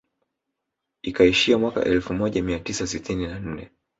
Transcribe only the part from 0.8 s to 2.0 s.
Ikaishia mwaka